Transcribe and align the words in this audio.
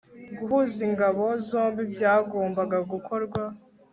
guhuza 0.37 0.79
ingabo 0.89 1.25
zombi 1.47 1.83
byagombaga 1.93 2.77
gukorwa 2.91 3.41